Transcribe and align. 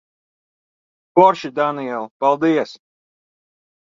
Forši, 1.19 1.51
Daniel. 1.59 2.07
Paldies. 2.23 2.73